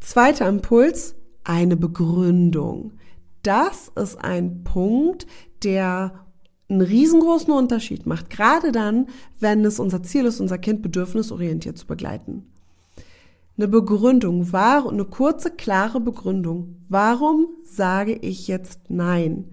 [0.00, 2.94] Zweiter Impuls, eine Begründung.
[3.42, 5.26] Das ist ein Punkt,
[5.62, 6.24] der
[6.70, 11.86] einen riesengroßen Unterschied macht, gerade dann, wenn es unser Ziel ist, unser Kind bedürfnisorientiert zu
[11.86, 12.46] begleiten
[13.56, 16.76] eine Begründung, war eine kurze, klare Begründung.
[16.88, 19.50] Warum sage ich jetzt nein?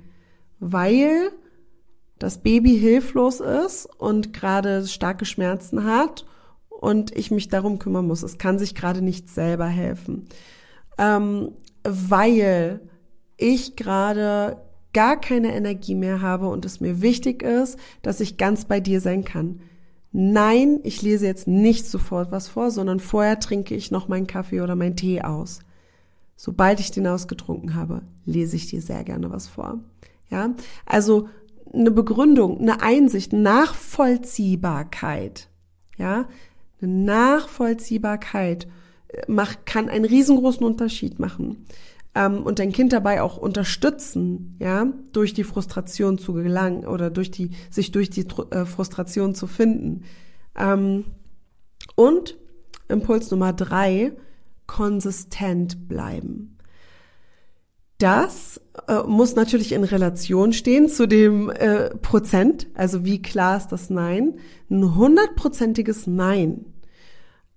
[0.59, 1.31] Weil
[2.17, 6.25] das Baby hilflos ist und gerade starke Schmerzen hat
[6.69, 8.23] und ich mich darum kümmern muss.
[8.23, 10.27] Es kann sich gerade nicht selber helfen.
[10.97, 12.81] Ähm, weil
[13.37, 14.57] ich gerade
[14.93, 18.99] gar keine Energie mehr habe und es mir wichtig ist, dass ich ganz bei dir
[19.01, 19.61] sein kann.
[20.11, 24.61] Nein, ich lese jetzt nicht sofort was vor, sondern vorher trinke ich noch meinen Kaffee
[24.61, 25.59] oder meinen Tee aus.
[26.35, 29.79] Sobald ich den ausgetrunken habe, lese ich dir sehr gerne was vor.
[30.29, 30.53] Ja,
[30.85, 31.27] also
[31.73, 35.47] eine Begründung, eine Einsicht, Nachvollziehbarkeit.
[35.97, 36.27] Ja,
[36.81, 38.67] eine Nachvollziehbarkeit
[39.09, 41.65] äh, macht, kann einen riesengroßen Unterschied machen.
[42.13, 47.31] Ähm, und dein Kind dabei auch unterstützen, ja, durch die Frustration zu gelangen oder durch
[47.31, 50.03] die, sich durch die äh, Frustration zu finden.
[50.57, 51.05] Ähm,
[51.95, 52.37] und
[52.87, 54.13] Impuls Nummer drei,
[54.67, 56.57] konsistent bleiben.
[57.97, 63.67] Das äh, muss natürlich in Relation stehen zu dem äh, Prozent, also wie klar ist
[63.67, 64.39] das Nein.
[64.69, 66.65] Ein hundertprozentiges Nein,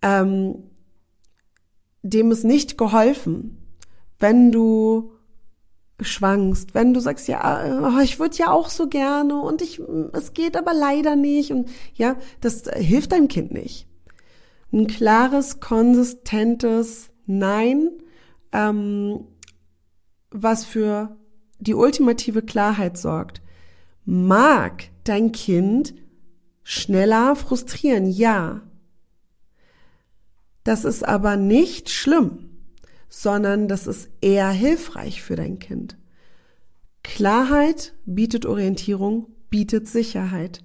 [0.03, 0.65] ähm,
[2.03, 3.64] dem ist nicht geholfen,
[4.25, 5.13] wenn du
[6.01, 9.83] schwankst, wenn du sagst, ja, oh, ich würde ja auch so gerne und ich,
[10.15, 13.87] es geht aber leider nicht und ja, das hilft deinem Kind nicht.
[14.73, 17.91] Ein klares, konsistentes Nein,
[18.53, 19.27] ähm,
[20.31, 21.19] was für
[21.59, 23.43] die ultimative Klarheit sorgt.
[24.07, 25.95] Mag dein Kind
[26.63, 28.07] schneller frustrieren?
[28.07, 28.63] Ja.
[30.65, 32.54] Das ist aber nicht schlimm
[33.17, 35.97] sondern das ist eher hilfreich für dein Kind.
[37.05, 40.65] Klarheit bietet Orientierung, bietet Sicherheit.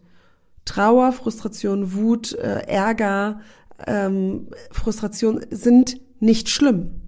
[0.66, 3.42] Trauer, Frustration, Wut, äh, Ärger,
[3.86, 7.02] ähm, Frustration sind nicht schlimm.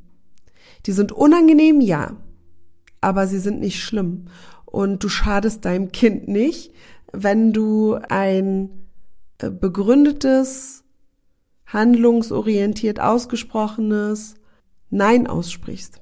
[0.86, 2.18] Die sind unangenehm, ja,
[3.02, 4.26] aber sie sind nicht schlimm.
[4.66, 6.72] Und du schadest deinem Kind nicht,
[7.14, 8.70] wenn du ein
[9.40, 10.84] äh, begründetes,
[11.66, 14.36] handlungsorientiert ausgesprochenes,
[14.92, 16.02] Nein aussprichst.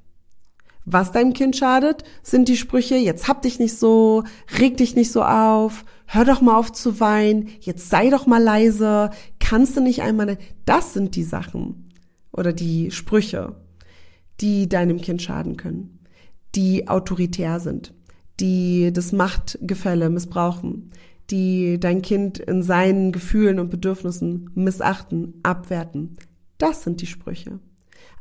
[0.85, 4.23] Was deinem Kind schadet, sind die Sprüche, jetzt hab dich nicht so,
[4.57, 8.41] reg dich nicht so auf, hör doch mal auf zu weinen, jetzt sei doch mal
[8.41, 11.91] leise, kannst du nicht einmal, das sind die Sachen
[12.31, 13.55] oder die Sprüche,
[14.41, 15.99] die deinem Kind schaden können,
[16.55, 17.93] die autoritär sind,
[18.39, 20.91] die das Machtgefälle missbrauchen,
[21.29, 26.17] die dein Kind in seinen Gefühlen und Bedürfnissen missachten, abwerten.
[26.57, 27.59] Das sind die Sprüche.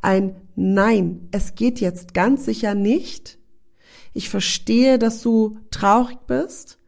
[0.02, 3.38] Ein Nein, es geht jetzt ganz sicher nicht.
[4.12, 6.78] Ich verstehe, dass du traurig bist.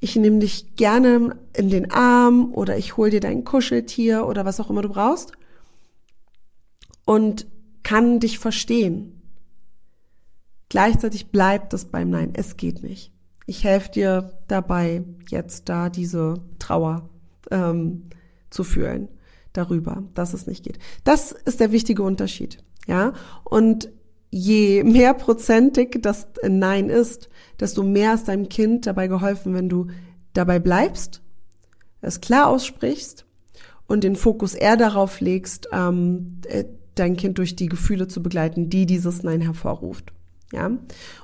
[0.00, 4.60] Ich nehme dich gerne in den Arm oder ich hol dir dein Kuscheltier oder was
[4.60, 5.32] auch immer du brauchst
[7.04, 7.46] und
[7.82, 9.20] kann dich verstehen.
[10.68, 12.32] Gleichzeitig bleibt es beim Nein.
[12.34, 13.12] Es geht nicht.
[13.46, 17.08] Ich helfe dir dabei, jetzt da diese Trauer
[17.50, 18.08] ähm,
[18.50, 19.08] zu fühlen
[19.56, 20.78] darüber, dass es nicht geht.
[21.04, 23.12] Das ist der wichtige Unterschied, ja.
[23.44, 23.90] Und
[24.30, 27.28] je mehr prozentig das Nein ist,
[27.60, 29.86] desto mehr ist deinem Kind dabei geholfen, wenn du
[30.32, 31.22] dabei bleibst,
[32.00, 33.24] es klar aussprichst
[33.86, 36.64] und den Fokus eher darauf legst, ähm, äh,
[36.94, 40.12] dein Kind durch die Gefühle zu begleiten, die dieses Nein hervorruft.
[40.52, 40.70] Ja,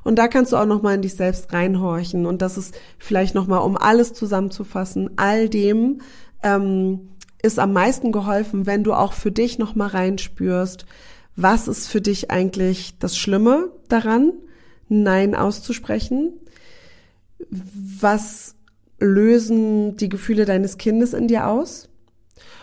[0.02, 3.36] und da kannst du auch noch mal in dich selbst reinhorchen und das ist vielleicht
[3.36, 6.00] noch mal, um alles zusammenzufassen, all dem,
[6.42, 7.11] ähm,
[7.42, 10.86] ist am meisten geholfen, wenn du auch für dich nochmal reinspürst,
[11.34, 14.32] was ist für dich eigentlich das Schlimme daran,
[14.88, 16.34] Nein auszusprechen?
[17.48, 18.54] Was
[18.98, 21.88] lösen die Gefühle deines Kindes in dir aus?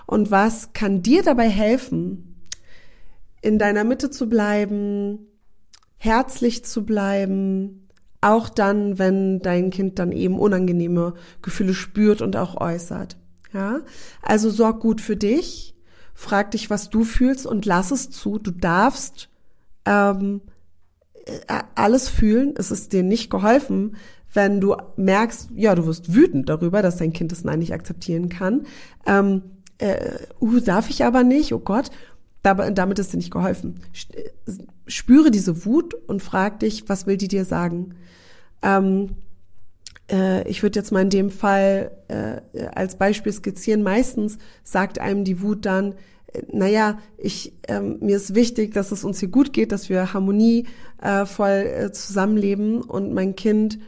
[0.06, 2.36] Und was kann dir dabei helfen,
[3.42, 5.28] in deiner Mitte zu bleiben,
[5.98, 7.88] herzlich zu bleiben,
[8.22, 13.18] auch dann, wenn dein Kind dann eben unangenehme Gefühle spürt und auch äußert.
[13.54, 13.82] Ja,
[14.22, 15.76] also sorg gut für dich,
[16.14, 18.38] frag dich, was du fühlst und lass es zu.
[18.38, 19.30] Du darfst
[19.86, 20.42] ähm,
[21.26, 22.54] äh, alles fühlen.
[22.58, 23.96] Es ist dir nicht geholfen,
[24.34, 28.30] wenn du merkst, ja, du wirst wütend darüber, dass dein Kind das Nein nicht akzeptieren
[28.30, 28.66] kann.
[29.06, 29.42] Ähm,
[29.80, 31.90] äh, uh, darf ich aber nicht, oh Gott.
[32.42, 33.82] Damit ist dir nicht geholfen.
[34.14, 34.52] Äh,
[34.88, 37.96] spüre diese Wut und frag dich, was will die dir sagen?
[38.62, 39.16] Ähm,
[40.12, 45.24] äh, ich würde jetzt mal in dem Fall äh, als Beispiel skizzieren, meistens sagt einem
[45.24, 45.94] die Wut dann,
[46.34, 50.14] äh, naja, ich, ähm, mir ist wichtig, dass es uns hier gut geht, dass wir
[50.14, 52.82] harmonievoll äh, äh, zusammenleben.
[52.82, 53.80] Und mein Kind,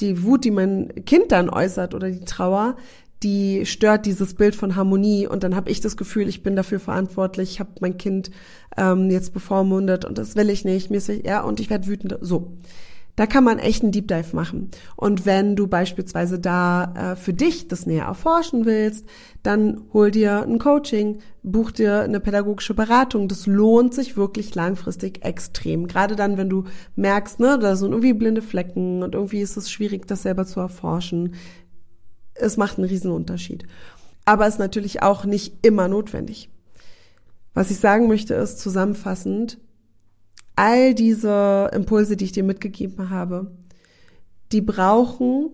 [0.00, 2.76] die Wut, die mein Kind dann äußert oder die Trauer,
[3.22, 5.26] die stört dieses Bild von Harmonie.
[5.26, 8.30] Und dann habe ich das Gefühl, ich bin dafür verantwortlich, ich habe mein Kind
[8.76, 12.16] ähm, jetzt bevormundet und das will ich nicht, mir ist ja und ich werde wütend.
[12.22, 12.56] So,
[13.20, 14.70] da kann man echt einen Deep Dive machen.
[14.96, 19.04] Und wenn du beispielsweise da äh, für dich das näher erforschen willst,
[19.42, 23.28] dann hol dir ein Coaching, buch dir eine pädagogische Beratung.
[23.28, 25.86] Das lohnt sich wirklich langfristig extrem.
[25.86, 26.64] Gerade dann, wenn du
[26.96, 30.58] merkst, ne, da sind irgendwie blinde Flecken und irgendwie ist es schwierig, das selber zu
[30.58, 31.34] erforschen.
[32.32, 33.66] Es macht einen riesen Unterschied.
[34.24, 36.48] Aber ist natürlich auch nicht immer notwendig.
[37.52, 39.58] Was ich sagen möchte, ist zusammenfassend,
[40.60, 43.50] all diese Impulse, die ich dir mitgegeben habe,
[44.52, 45.48] die brauchen,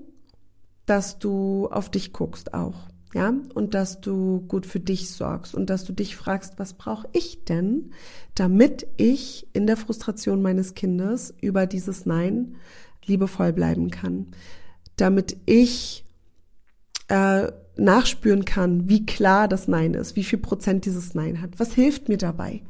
[0.85, 2.89] dass du auf dich guckst auch.
[3.15, 7.09] ja, und dass du gut für dich sorgst und dass du dich fragst, was brauche
[7.13, 7.93] ich denn,
[8.35, 12.57] damit ich in der Frustration meines Kindes über dieses Nein
[13.05, 14.27] liebevoll bleiben kann,
[14.97, 16.05] damit ich
[17.07, 21.61] äh, nachspüren kann, wie klar das Nein ist, wie viel Prozent dieses Nein hat.
[21.61, 22.63] Was hilft mir dabei?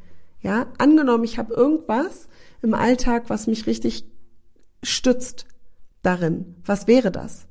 [0.47, 2.29] Ja, angenommen, ich habe irgendwas
[2.61, 4.05] im Alltag, was mich richtig
[4.81, 5.45] stützt
[6.03, 6.55] darin.
[6.63, 7.47] Was wäre das?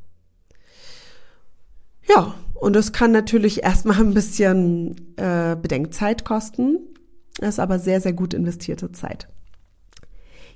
[2.09, 6.79] Ja, und das kann natürlich erstmal ein bisschen äh, Bedenkzeit kosten,
[7.39, 9.29] ist aber sehr, sehr gut investierte Zeit.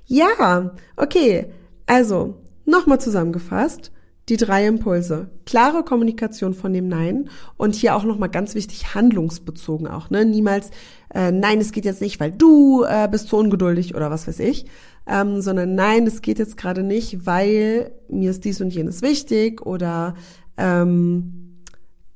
[0.07, 1.45] Ja, okay,
[1.85, 3.91] also nochmal zusammengefasst
[4.29, 5.29] die drei Impulse.
[5.45, 10.09] Klare Kommunikation von dem Nein und hier auch nochmal ganz wichtig, handlungsbezogen auch.
[10.09, 10.25] Ne?
[10.25, 10.71] Niemals,
[11.13, 14.39] äh, nein, es geht jetzt nicht, weil du äh, bist zu ungeduldig oder was weiß
[14.39, 14.65] ich,
[15.07, 19.65] ähm, sondern nein, es geht jetzt gerade nicht, weil mir ist dies und jenes wichtig
[19.65, 20.15] oder
[20.57, 21.63] ähm,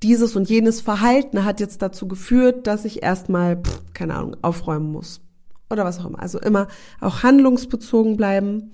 [0.03, 4.91] dieses und jenes Verhalten hat jetzt dazu geführt, dass ich erstmal, pff, keine Ahnung, aufräumen
[4.91, 5.21] muss
[5.69, 6.21] oder was auch immer.
[6.21, 6.67] Also immer
[7.01, 8.71] auch handlungsbezogen bleiben.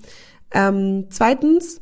[0.52, 1.80] Ähm, zweitens,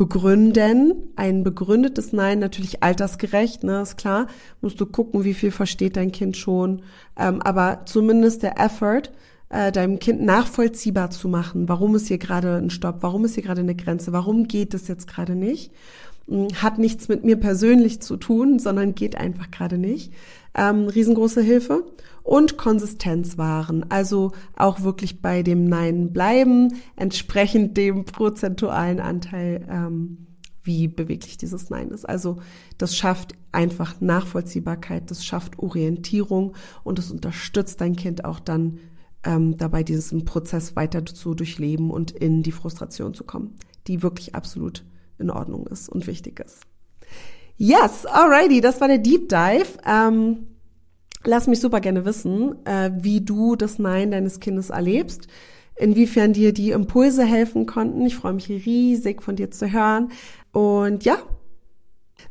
[0.00, 0.94] begründen.
[1.14, 4.28] Ein begründetes Nein natürlich altersgerecht, ne, ist klar.
[4.62, 6.80] Musst du gucken, wie viel versteht dein Kind schon.
[7.18, 9.12] Ähm, aber zumindest der Effort,
[9.50, 13.42] äh, deinem Kind nachvollziehbar zu machen, warum ist hier gerade ein Stopp, warum ist hier
[13.42, 15.70] gerade eine Grenze, warum geht es jetzt gerade nicht,
[16.28, 20.14] hm, hat nichts mit mir persönlich zu tun, sondern geht einfach gerade nicht.
[20.54, 21.84] Ähm, riesengroße Hilfe
[22.22, 23.86] und Konsistenz wahren.
[23.88, 30.26] Also auch wirklich bei dem Nein bleiben, entsprechend dem prozentualen Anteil, ähm,
[30.62, 32.08] wie beweglich dieses Nein ist.
[32.08, 32.38] Also
[32.78, 38.78] das schafft einfach Nachvollziehbarkeit, das schafft Orientierung und es unterstützt dein Kind auch dann
[39.24, 44.34] ähm, dabei, diesen Prozess weiter zu durchleben und in die Frustration zu kommen, die wirklich
[44.34, 44.84] absolut
[45.18, 46.69] in Ordnung ist und wichtig ist.
[47.62, 49.78] Yes, alrighty, das war der Deep Dive.
[49.86, 50.46] Ähm,
[51.24, 55.26] Lass mich super gerne wissen, äh, wie du das Nein deines Kindes erlebst,
[55.76, 58.06] inwiefern dir die Impulse helfen konnten.
[58.06, 60.12] Ich freue mich riesig von dir zu hören.
[60.52, 61.18] Und ja,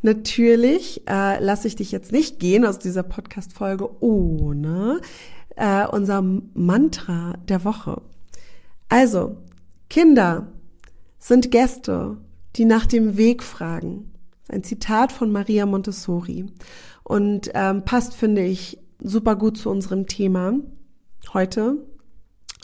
[0.01, 5.01] natürlich äh, lasse ich dich jetzt nicht gehen aus dieser Podcast-Folge ohne
[5.55, 6.23] äh, unser
[6.55, 8.01] Mantra der Woche.
[8.87, 9.37] Also,
[9.87, 10.47] Kinder
[11.19, 12.17] sind Gäste,
[12.55, 14.08] die nach dem Weg fragen.
[14.49, 16.47] Ein Zitat von Maria Montessori
[17.03, 20.53] und ähm, passt, finde ich, super gut zu unserem Thema
[21.33, 21.77] heute,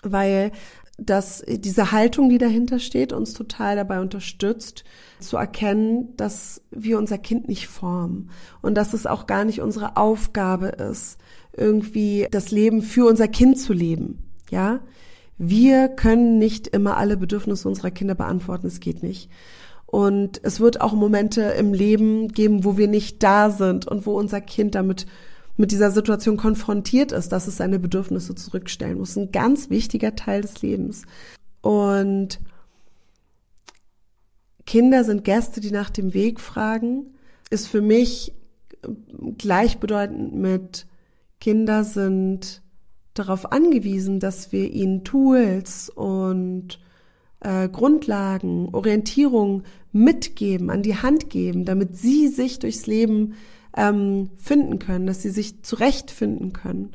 [0.03, 0.51] weil
[0.97, 4.85] dass diese Haltung, die dahinter steht, uns total dabei unterstützt,
[5.19, 8.29] zu erkennen, dass wir unser Kind nicht formen
[8.61, 11.17] und dass es auch gar nicht unsere Aufgabe ist,
[11.51, 14.19] irgendwie das Leben für unser Kind zu leben.
[14.49, 14.79] Ja,
[15.37, 18.67] wir können nicht immer alle Bedürfnisse unserer Kinder beantworten.
[18.67, 19.29] Es geht nicht.
[19.85, 24.17] Und es wird auch Momente im Leben geben, wo wir nicht da sind und wo
[24.17, 25.05] unser Kind damit
[25.57, 29.15] mit dieser Situation konfrontiert ist, dass es seine Bedürfnisse zurückstellen muss.
[29.15, 31.03] Ein ganz wichtiger Teil des Lebens.
[31.61, 32.39] Und
[34.65, 37.15] Kinder sind Gäste, die nach dem Weg fragen,
[37.49, 38.33] ist für mich
[39.37, 40.87] gleichbedeutend mit
[41.39, 42.61] Kinder sind
[43.13, 46.79] darauf angewiesen, dass wir ihnen Tools und
[47.45, 53.36] äh, Grundlagen, Orientierung mitgeben, an die Hand geben, damit sie sich durchs Leben
[53.77, 56.91] ähm, finden können, dass sie sich zurechtfinden können.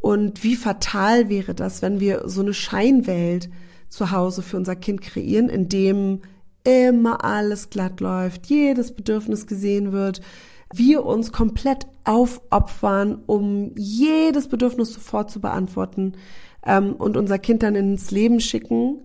[0.00, 3.50] Und wie fatal wäre das, wenn wir so eine Scheinwelt
[3.88, 6.20] zu Hause für unser Kind kreieren, in dem
[6.62, 10.20] immer alles glatt läuft, jedes Bedürfnis gesehen wird,
[10.72, 16.12] wir uns komplett aufopfern, um jedes Bedürfnis sofort zu beantworten
[16.64, 19.00] ähm, und unser Kind dann ins Leben schicken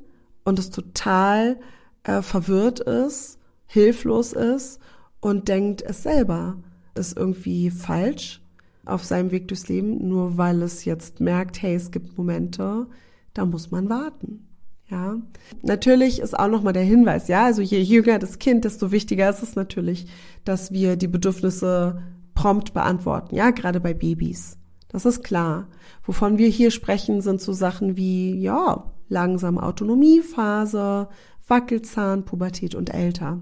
[0.45, 1.59] und es total
[2.03, 4.79] äh, verwirrt ist, hilflos ist
[5.19, 6.55] und denkt, es selber
[6.93, 8.41] ist irgendwie falsch
[8.85, 12.87] auf seinem Weg durchs Leben, nur weil es jetzt merkt, hey, es gibt Momente,
[13.33, 14.47] da muss man warten.
[14.87, 15.17] Ja,
[15.63, 19.41] natürlich ist auch nochmal der Hinweis, ja, also je jünger das Kind, desto wichtiger ist
[19.41, 20.05] es natürlich,
[20.43, 22.03] dass wir die Bedürfnisse
[22.35, 24.59] prompt beantworten, ja, gerade bei Babys.
[24.89, 25.67] Das ist klar.
[26.03, 31.07] Wovon wir hier sprechen, sind so Sachen wie, ja, langsame Autonomiephase,
[31.47, 33.39] Wackelzahn, Pubertät und älter.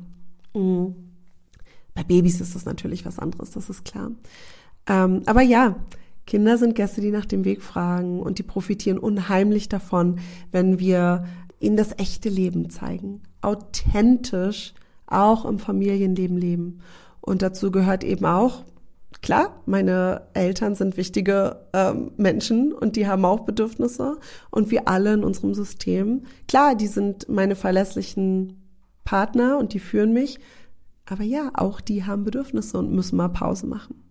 [0.53, 0.95] Mhm.
[1.93, 4.11] Bei Babys ist das natürlich was anderes, das ist klar.
[4.87, 5.75] Ähm, aber ja,
[6.25, 10.19] Kinder sind Gäste, die nach dem Weg fragen und die profitieren unheimlich davon,
[10.51, 11.25] wenn wir
[11.59, 13.21] ihnen das echte Leben zeigen.
[13.41, 14.73] Authentisch
[15.05, 16.79] auch im Familienleben leben.
[17.21, 18.63] Und dazu gehört eben auch,
[19.23, 24.19] klar, meine Eltern sind wichtige ähm, Menschen und die haben auch Bedürfnisse
[24.51, 26.23] und wir alle in unserem System.
[26.47, 28.61] Klar, die sind meine verlässlichen
[29.05, 30.39] Partner und die führen mich.
[31.05, 34.03] Aber ja, auch die haben Bedürfnisse und müssen mal Pause machen.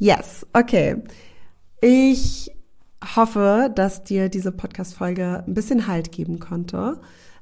[0.00, 1.02] Yes, okay.
[1.80, 2.50] Ich
[3.16, 7.00] hoffe, dass dir diese Podcast-Folge ein bisschen Halt geben konnte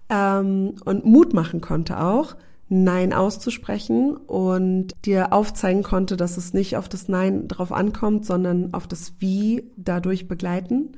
[0.09, 2.37] ähm, und Mut machen konnte auch,
[2.69, 8.75] Nein auszusprechen und dir aufzeigen konnte, dass es nicht auf das Nein drauf ankommt, sondern
[8.75, 10.97] auf das Wie dadurch begleiten.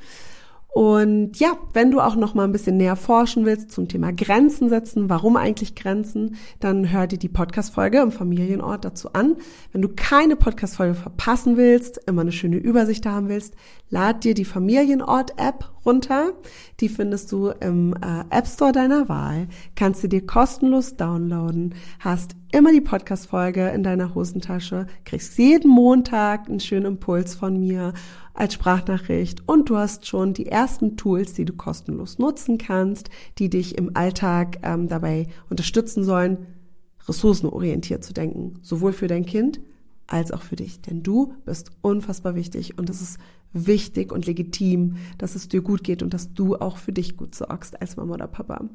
[0.79, 4.69] Und ja, wenn du auch noch mal ein bisschen näher forschen willst zum Thema Grenzen
[4.69, 9.37] setzen, warum eigentlich Grenzen, dann hör dir die Podcast-Folge im Familienort dazu an.
[9.73, 13.55] Wenn du keine Podcast-Folge verpassen willst, immer eine schöne Übersicht haben willst,
[13.91, 16.35] lad dir die Familienort-App runter.
[16.81, 19.49] Die findest du im äh, App Store deiner Wahl.
[19.75, 26.49] Kannst du dir kostenlos downloaden, hast immer die Podcast-Folge in deiner Hosentasche, kriegst jeden Montag
[26.49, 27.95] einen schönen Impuls von mir
[28.35, 33.51] als Sprachnachricht und du hast schon die ersten Tools, die du kostenlos nutzen kannst, die
[33.51, 36.47] dich im Alltag ähm, dabei unterstützen sollen,
[37.09, 39.61] ressourcenorientiert zu denken, sowohl für dein Kind
[40.07, 40.81] als auch für dich.
[40.83, 43.19] Denn du bist unfassbar wichtig und es ist
[43.53, 47.35] wichtig und legitim, dass es dir gut geht und dass du auch für dich gut
[47.35, 48.69] sorgst als Mama oder Papa.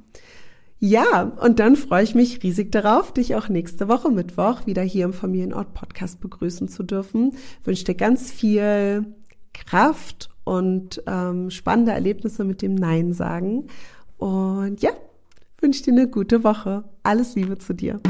[0.80, 5.06] Ja, und dann freue ich mich riesig darauf, dich auch nächste Woche Mittwoch wieder hier
[5.06, 7.32] im Familienort Podcast begrüßen zu dürfen.
[7.62, 9.06] Ich wünsche dir ganz viel
[9.54, 13.68] Kraft und ähm, spannende Erlebnisse mit dem Nein sagen.
[14.18, 14.92] Und ja,
[15.62, 16.84] wünsche dir eine gute Woche.
[17.02, 18.02] Alles Liebe zu dir.